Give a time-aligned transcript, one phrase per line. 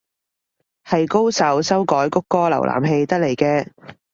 [0.83, 3.71] 係高手修改谷歌瀏覽器得嚟嘅